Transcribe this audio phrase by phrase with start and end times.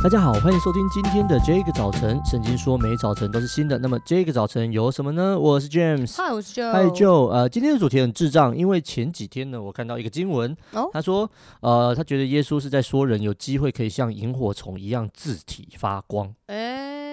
[0.00, 2.20] 大家好，欢迎收听今天的这个早晨。
[2.24, 5.36] 圣经说每早晨都是新的，那么这个早晨有什么呢？
[5.36, 7.26] 我是 James，嗨，我是 Joe，嗨 Joe。
[7.26, 11.28] 呃，今天的主题很智障，因为前几天呢，我看到一个经文，哦、他说，
[11.60, 16.32] 呃，他觉得耶稣是在说人有机会可以像萤火虫一样自体发光。
[16.46, 16.67] 诶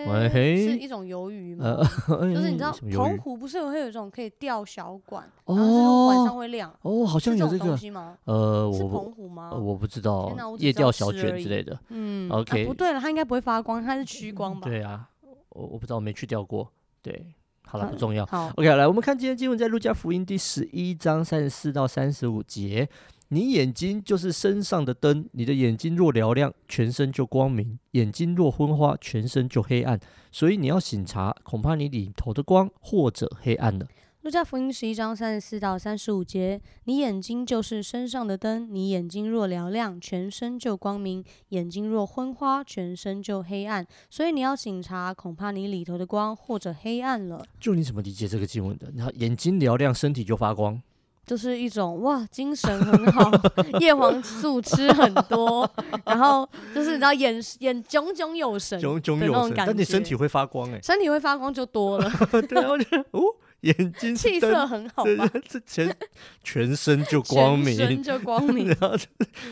[0.08, 1.78] 喂嘿是一种鱿鱼吗？
[2.08, 8.18] 呃、 就是你知道澎湖不是有会有一种可以钓小管，哦、然后晚上会亮哦，好像有这个东西吗？
[8.26, 9.52] 呃，是澎湖吗？
[9.52, 11.78] 我不知道，夜钓小卷之类的。
[11.90, 14.68] 嗯，OK，、啊、不对了，它应该不会发光，它是趋光吧？
[14.68, 15.08] 对啊，
[15.50, 16.70] 我我不知道，我没去钓过。
[17.02, 17.26] 对，
[17.66, 18.26] 好了，不重要。
[18.26, 22.88] 好，OK，来，我们看今天经文在路加福音第十一章三十四到三十五节。
[23.30, 30.00] 你眼睛就是身上的灯，你的眼睛若嘹亮，全身就光明；眼睛若昏花，全身就黑暗。
[30.32, 33.88] 所以你要醒察，恐怕你里头的光或者黑暗了。
[34.22, 43.86] 路加福音十一章三十四到三十五节：你眼睛就是身上的灯，你眼睛若嘹亮，全身就光明；眼睛若昏花，全身就黑暗。
[44.10, 47.46] 所以你要醒察，恐怕你里头的光或者黑暗了。
[47.60, 48.92] 就你怎么理解这个经文的？
[48.96, 50.82] 然后眼睛嘹亮，身体就发光。
[51.26, 53.32] 就是一种哇，精神很好，
[53.82, 55.70] 叶黄素吃很多，
[56.06, 62.10] 然后就是你知道眼眼炯炯有神，炯炯有神，但你身体会发光哎、欸，身体会发光就多了，
[62.48, 63.22] 对啊，我觉得哦，
[63.62, 65.96] 眼睛气色很好吧，这全
[66.44, 68.96] 全身就光明，全身就光明，然后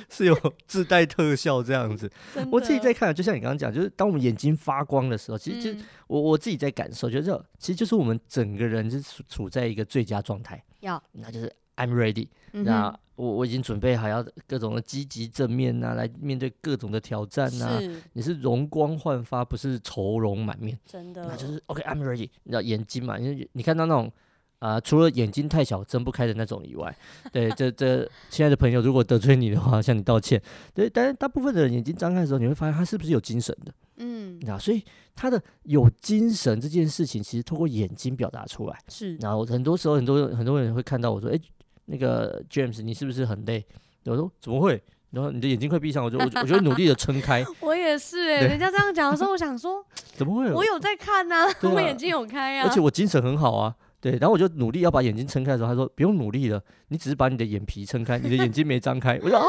[0.09, 2.07] 是有自带特效这样子。
[2.51, 11.51] 我自己在看，就像你刚刚讲，就是当我们眼睛发光的时候，其实就、嗯、我我自己在感受，觉得其实就是我们整个人是处处在一个最佳状态，要那就是。
[11.75, 17.79] I'm ready，、嗯、那我我已经准备好要各种的积极正面呐、啊，来面对各种的挑战呐、啊。
[17.79, 20.77] 是你是容光焕发，不是愁容满面。
[20.85, 22.29] 真的，那就是 OK，I'm、okay, ready。
[22.43, 23.19] 你知道眼睛嘛？
[23.19, 24.11] 因为你看到那种
[24.59, 26.95] 啊、呃，除了眼睛太小睁不开的那种以外，
[27.31, 30.41] 对，这这亲爱的朋友，如果得罪你的话，向你道歉。
[30.73, 33.73] 对，但是大部分的人眼睛张开的时候，你会发现他是不是有精神的？
[33.97, 34.83] 嗯，那所以
[35.15, 38.79] 他的有精神这件事情，其实透过眼睛表达出来。
[38.89, 41.39] 是，然后很多时候，很多很多人会看到我说，哎。
[41.85, 43.65] 那个 James，你是不是很累？
[44.05, 44.81] 我说怎么会？
[45.11, 47.45] 然后你的眼睛快闭上，我就我我就努力的撑开。
[47.61, 49.85] 我也是哎、欸，人家这样讲的时候，我想说
[50.15, 50.51] 怎么会？
[50.51, 53.75] 我有在看呐、 我眼睛有开啊，而且我精神很好啊。
[54.01, 59.17] 对，然后我就努力要把眼睛撑开的时候，他说不用努力了，你只是把你的眼皮撑开，你的眼睛没张开。
[59.23, 59.45] 我说哦，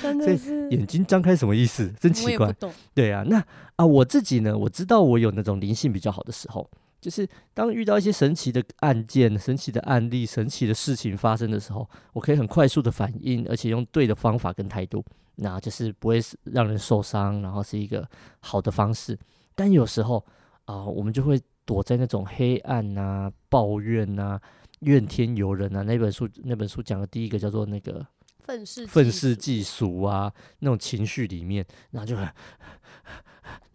[0.00, 1.92] 真的是眼睛张开什么意思？
[1.98, 2.54] 真奇怪。
[2.94, 3.42] 对啊，那
[3.74, 6.70] 啊我自己呢，我知道我有那种灵性比较好的时候。
[7.02, 15.04] 就是当遇到一些神奇的案件、神奇的案例、神奇的事情发生的时候，我可以很快速的反应，而且用对的方法跟态度，
[15.34, 18.08] 那就是不会让人受伤，然后是一个
[18.38, 19.18] 好的方式。
[19.56, 20.24] 但有时候
[20.64, 24.40] 啊、呃，我们就会躲在那种黑暗啊、抱怨啊、
[24.80, 25.82] 怨天尤人啊。
[25.82, 28.06] 那本书那本书讲的第一个叫做那个
[28.38, 32.28] 愤世愤世嫉俗啊，那种情绪里面，然后就很。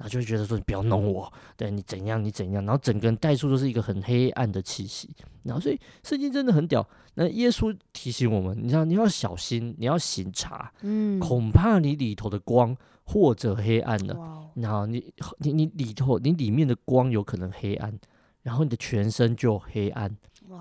[0.08, 5.10] 就会觉得说，你不要弄我，对你怎样你怎样，然后整个人带出都是一个很黑暗的气息。
[5.44, 6.88] 然后所以圣经真的很屌。
[7.16, 14.52] 那耶稣提醒我们，你知道你要小心，你要省察，嗯，恐怕你里头的光或者黑暗了。
[14.56, 17.98] 然后你你你里头你里面的光有可能黑暗，
[18.44, 20.16] 然后你的全身就黑暗。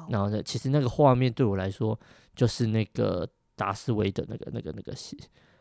[0.08, 1.98] 然后呢，其实那个画面对我来说
[2.34, 5.16] 就是那个达斯维的那个那个那个戏。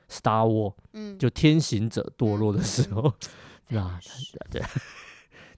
[0.10, 3.14] Star War，嗯，就天行者堕落的时候，
[3.78, 4.00] 啊，
[4.52, 4.62] 对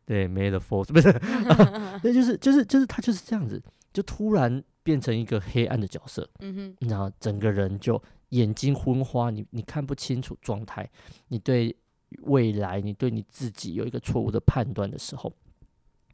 [0.06, 1.12] 对，没了 Force 不是，
[2.03, 10.90] 那就是就是就是他就是这样子，就突然变成一个黑暗的角色，嗯哼，然后整个人就眼睛昏花，你你看不清楚状态，
[11.28, 11.75] 你对
[12.22, 15.34] 未来，你对你自己有一个错误的判断的时候，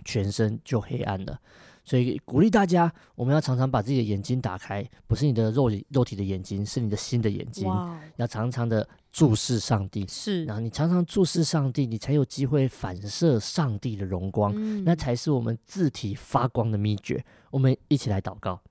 [0.04, 1.40] 全身就黑暗了。
[1.86, 7.68] 所以鼓励大家，我们要常常把自己的眼睛打开，不是你的肉肉体的眼睛，是你的心的眼睛。
[8.16, 17.22] 要常常的注视上帝，是，然后你常常注视上帝，你才有机会反射上帝的荣光，嗯、那才是我们字体发光的秘诀。
[17.52, 18.62] 我们一起来祷告。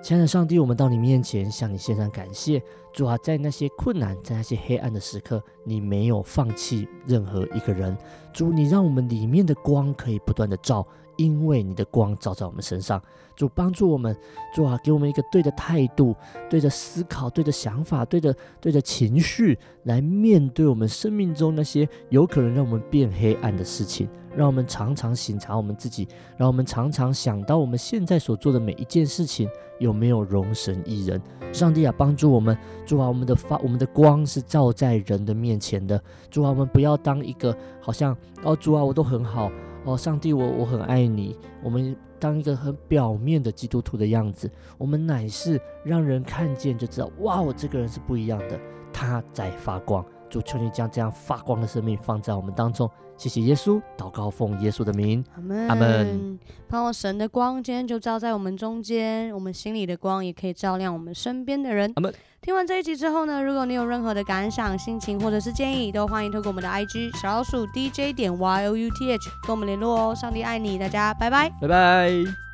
[0.00, 2.62] 亲爱的上帝，我们到你面前向你献上感谢。
[2.92, 7.96] 主啊，在那些困难、在那些黑暗的时刻，你没有放弃任何一个人。
[8.32, 10.86] 主，你让我们里面的光可以不断的照，
[11.18, 13.02] 因为你的光照在我们身上。
[13.36, 14.16] 主帮助我们，
[14.52, 16.12] 主啊，给我们一个对的态度、
[16.50, 24.08] 对的思考、对的想法、对的对的情绪，来面对我们生命中那些有可能让我们变黑暗的事情。
[24.36, 26.06] 让我们常常省察我们自己，
[26.36, 29.48] 让我们常常想到我们现在所做的每一件事情
[29.80, 31.20] 有没有荣神一人。
[31.52, 36.00] 上帝啊，帮助我们，主啊，我们的发，我们的光是照在人的面前的。
[36.30, 39.50] 主啊，我们不要当一个好像哦，主啊，我都很好
[39.84, 41.36] 哦，上帝我我很爱你。
[41.62, 48.60] 我们当一个很表面的基督徒的样子，我们乃是让人看见就知道，哇，我这个人是不一样的，
[48.92, 50.04] 他在发光。
[50.28, 52.90] 主求你将这样发光的生命放在我们当中。
[53.16, 55.68] 谢谢耶稣，祷告奉耶稣的名，阿门。
[55.68, 56.38] 阿门。
[56.68, 61.92] 盼望神的光今天就照在我们中间，我们心里的光也可以照亮我们身边的人。
[61.96, 62.14] 阿门。
[62.40, 70.14] 听完这一集之后呢，如果你有任何的感想、心情或者是建议，都欢迎透过我们的 IG 小老鼠 DJ 点 YOUTH 跟我们联络哦。
[70.14, 72.47] 上帝爱你，大家拜拜，拜拜。